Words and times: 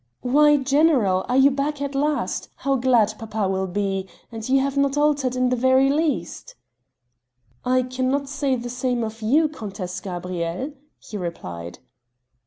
"Why, 0.23 0.57
General! 0.57 1.23
are 1.29 1.37
you 1.37 1.51
back 1.51 1.79
at 1.79 1.93
last? 1.93 2.49
How 2.55 2.75
glad 2.75 3.13
papa 3.19 3.47
will 3.47 3.67
be 3.67 4.09
and 4.31 4.49
you 4.49 4.59
have 4.59 4.75
not 4.75 4.97
altered 4.97 5.35
in 5.35 5.49
the 5.49 5.55
very 5.55 5.91
least!..." 5.91 6.55
"I 7.63 7.83
cannot 7.83 8.27
say 8.27 8.55
the 8.55 8.67
same 8.67 9.03
of 9.03 9.21
you, 9.21 9.47
Countess 9.47 9.99
Gabrielle," 10.01 10.73
he 10.97 11.17
replied. 11.19 11.77